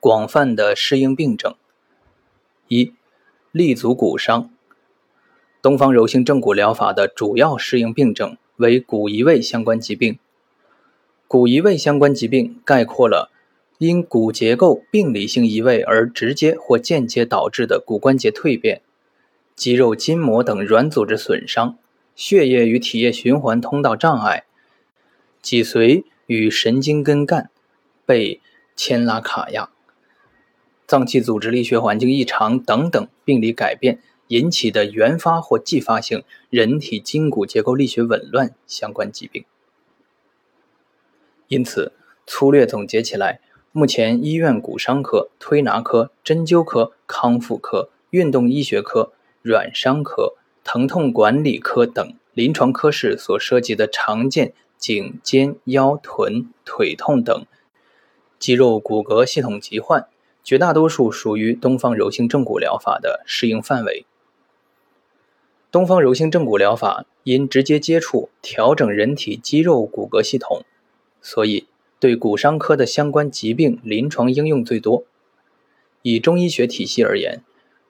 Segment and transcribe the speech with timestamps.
[0.00, 1.54] 广泛的适应病症。
[2.68, 2.94] 一、
[3.52, 4.50] 立足骨伤。
[5.62, 10.18] 东方柔性正骨疗法的主要适应病症为骨移位相关疾病。
[11.28, 13.30] 骨移位相关疾病概括了
[13.76, 18.80] 因骨结构病理性移位而直接或间接导致的骨关节蜕变、
[19.54, 21.76] 肌肉、筋膜等软组织损伤、
[22.16, 24.44] 血液与体液循环通道障碍、
[25.42, 27.50] 脊髓与神经根干
[28.06, 28.40] 被
[28.74, 29.68] 牵拉卡压、
[30.90, 39.44] 脏器组织力学环境异常等等病理改变引起的原发或继发性人体筋骨结构力学紊乱相关疾病。
[41.46, 41.92] 因此，
[42.26, 43.38] 粗略总结起来，
[43.70, 57.46] 目前医院骨伤科、推拿科、针灸科、康复科、运动医学科、软伤科、疼痛管理科等临床科室所涉及的常见颈、肩、腰、臀、腿痛等
[58.40, 60.08] 肌肉骨骼系统疾患，
[60.42, 64.04] 绝大多数属于东方柔性正骨疗法的适应范围。
[65.70, 70.64] 东方柔性正骨疗法因直接接触调整人体肌肉骨骼系统。
[71.22, 71.66] 所以，
[71.98, 75.04] 对骨伤科的相关疾病临床应用最多。
[76.02, 77.44] 以中医学体系而言，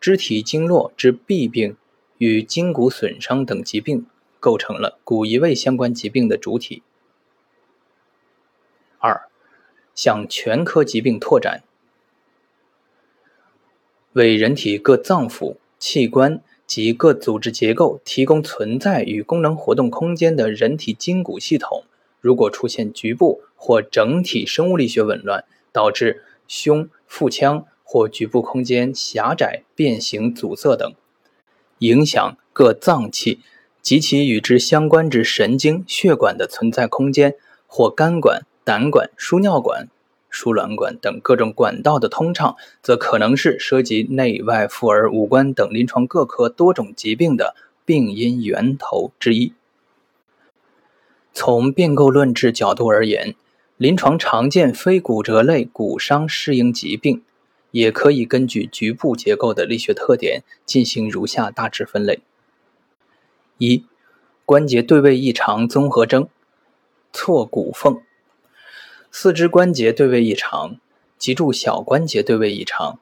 [0.00, 1.76] 肢体经络之痹病
[2.18, 4.06] 与筋骨损伤等疾病
[4.38, 6.84] 构成了骨移位相关疾病的主体。
[8.98, 9.28] 二，
[9.94, 11.64] 向全科疾病拓展，
[14.16, 21.84] 为人体各脏腑、器官及各组织结构提供存在与功能活动空间的人体筋骨系统。
[22.22, 30.94] 如果出现局部或整体生物力学紊乱，导致胸、腹腔或局部空间狭窄、变形、阻塞等，
[31.80, 33.40] 影响各脏器
[33.82, 37.34] 及其与之相关之神经、血管的存在空间，
[37.66, 39.88] 或肝管、胆管、输尿管、
[40.36, 47.56] 输卵管等各种管道的通畅，则可能是涉及内外妇儿五官等临床各科多种疾病的
[47.86, 49.54] 病因源头之一。
[51.32, 53.34] 从变构论治角度而言，
[53.78, 57.22] 临床常见非骨折类骨伤适应疾病，
[57.70, 62.20] 也可以根据局部结构的力学特点进行如下大致分类：
[63.56, 63.84] 一、
[64.44, 66.28] 关节对位异常综合征，
[67.12, 68.02] 错骨缝；
[69.18, 70.76] 四肢关节对位异常，
[71.16, 72.98] 脊柱小关节对位异常，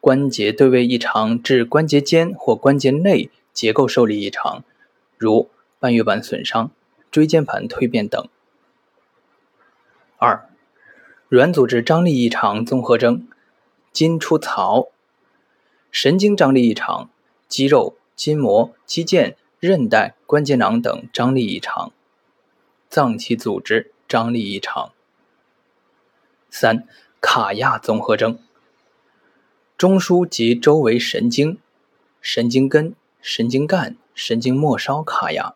[0.00, 4.62] 关节对位异常致关节间或关节内结构受力异常，
[5.18, 5.50] 如
[5.80, 6.70] 半月板损伤。
[7.10, 8.28] 椎间盘蜕变等。
[10.18, 10.48] 二、
[11.28, 13.26] 软组织张力异常综合征，
[13.92, 14.90] 筋出槽；
[15.90, 17.10] 神经张力异常，
[17.48, 21.90] 肌肉、筋膜、肌腱、韧带、关节囊等张力异常；
[22.88, 24.92] 脏器组织张力异常。
[26.50, 26.86] 三、
[27.20, 28.38] 卡压综合征，
[29.78, 31.58] 中枢及周围神经、
[32.20, 35.54] 神经根、神经干、神经末梢卡压。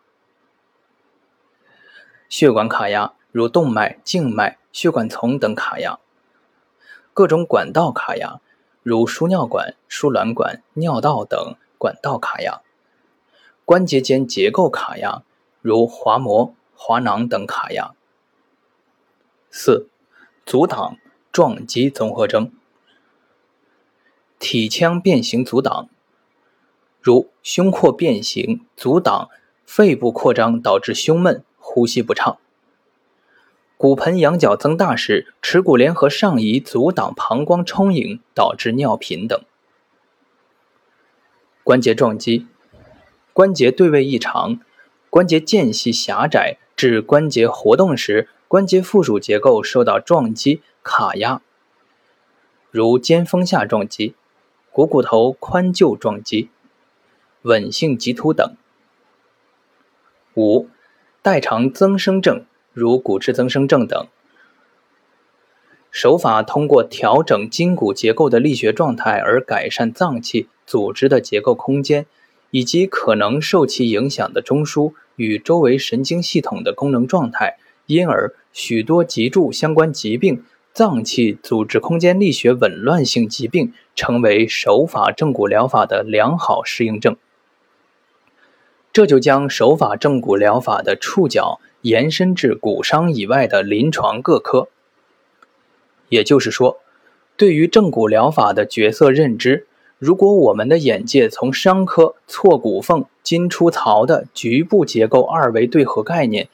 [2.29, 5.99] 血管卡压，如动脉、静脉、血管丛等卡压；
[7.13, 8.39] 各种管道卡压，
[8.81, 12.61] 如输尿管、输卵管、尿道等管道卡压；
[13.63, 15.23] 关节间结构卡压，
[15.61, 17.93] 如滑膜、滑囊等卡压。
[19.51, 19.87] 四、
[20.45, 20.97] 阻挡
[21.31, 22.51] 撞击综合征：
[24.37, 25.89] 体腔变形阻挡，
[27.01, 29.29] 如胸廓变形阻挡
[29.65, 31.43] 肺部扩张，导致胸闷。
[31.67, 32.37] 呼吸不畅，
[33.75, 39.37] 骨盆仰角增大时，耻骨联合上移，阻挡膀胱充盈，导致尿频等。
[41.63, 42.47] 关节撞击，
[43.33, 44.59] 关节对位异常，
[45.09, 51.41] 关节间隙狭窄，致关节活动时，关节附属结构受到撞击卡压，
[52.71, 54.15] 如肩峰下撞击、
[54.71, 56.49] 股骨头宽臼撞击、
[57.41, 58.55] 稳性棘突等。
[60.35, 60.69] 五。
[61.21, 64.05] 代偿增生症，如骨质增生症等，
[65.89, 72.05] 手法通过调整筋骨结构的力学状态而改善脏器组织的结构空间，
[72.51, 80.43] 以及可能受其影响的中枢与周围神经系统的功能状态，因而许多脊柱相关疾病、
[80.73, 87.15] 脏器组织空间力学紊乱性疾病，成为手法正骨疗法的良好适应症。
[88.91, 94.69] 这就将手法正骨疗法的触角延伸至骨伤以外的临床各科。
[96.07, 96.79] 也就是说，
[97.35, 99.67] 对于正骨疗法的角色认知，
[99.99, 106.47] 如果我们的眼界从伤科错骨缝、筋出槽的局部结构二维对合概念，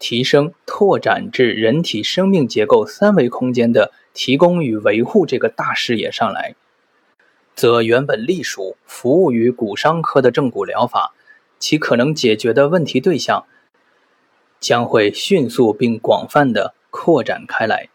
[0.00, 6.56] 提升、拓展至人体生命结构三维空间的提供与维护这个大视野上来，
[7.54, 11.14] 则原本隶属服务于骨伤科的正骨疗法，
[11.58, 13.44] 其可能解决的问题对象
[14.58, 17.90] 将会迅速并广泛的扩展开来。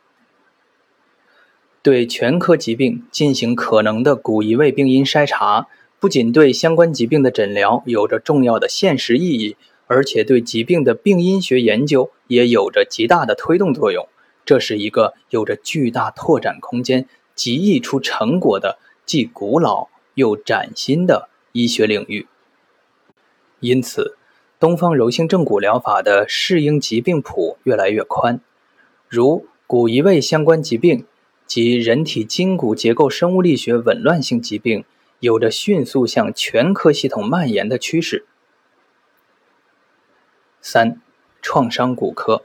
[1.81, 5.67] 对全科疾病进行可能的骨移位病因筛查，
[5.99, 9.57] 不仅对相关疾病的诊疗有着重要的现实意义，
[9.87, 14.07] 而且对疾病的病因学研究也有着极大的推动作用。
[14.45, 22.27] 这是一个有着巨大拓展空间、极易出成果的既古老又崭新的医学领域。
[23.59, 24.17] 因此，
[24.59, 28.39] 东方柔性正骨疗法的适应疾病谱越来越宽，
[29.09, 31.05] 如骨移位相关疾病。
[31.47, 34.83] 及人体筋骨结构生物力学紊乱性疾病，
[35.19, 38.25] 有着迅速向全科系统蔓延的趋势。
[40.67, 40.99] 三、
[41.43, 42.41] 创伤骨科，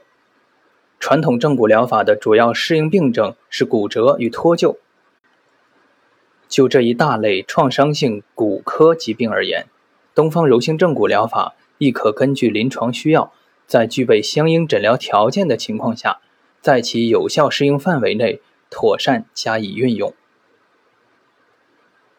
[0.98, 4.76] 传统正骨疗法的主要适应病症是骨折与脱臼。
[6.46, 9.66] 就这一大类创伤性骨科疾病而言，
[10.14, 13.32] 东方柔性正骨疗法亦可根据临床需要，
[13.66, 16.20] 在具备相应诊疗条件的情况下，
[16.60, 18.42] 在其有效适应范围内。
[18.72, 20.14] 妥善加以运用。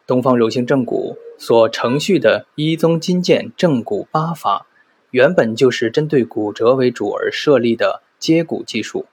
[0.06, 4.68] 东方柔性正骨所程序的一宗金剑正骨八法，
[5.12, 9.06] 原本就是针对骨折为主而设立的接骨技术。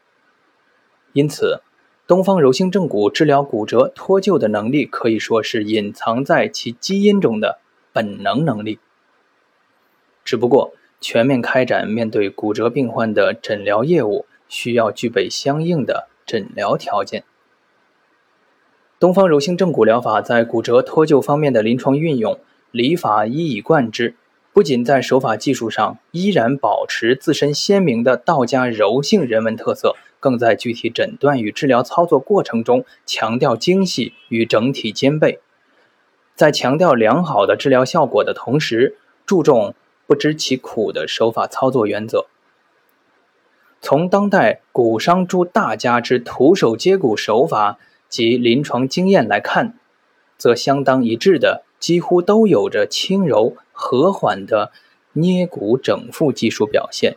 [1.12, 1.61] 因此，
[2.06, 7.59] 东方柔性正骨治疗骨折脱臼的能力，可以说是隐藏在其基因中的
[7.93, 8.79] 本能能力。
[10.25, 16.09] 只不过，全面开展面对骨折病患的诊疗业务，需要具备相应的。
[16.29, 17.25] 诊疗条件。
[18.99, 22.39] 东方柔性正骨疗法在骨折脱臼方面的临床运用，
[22.71, 24.15] 理法一以贯之，
[24.53, 35.39] 不仅在手法技术上依然保持自身鲜明的道家柔性人文特色，更在具体诊断与治疗操作过程中强调精细与整体兼备，
[36.35, 39.75] 在强调良好的治疗效果的同时，注重
[40.06, 42.27] 不知其苦的手法操作原则。
[43.81, 47.79] 从当代骨伤诸大家之徒手接骨手法
[48.09, 49.79] 及临床经验来看，
[50.37, 54.72] 则相当一致的，几乎都有着轻柔和缓的
[55.12, 57.16] 捏骨整复技术表现。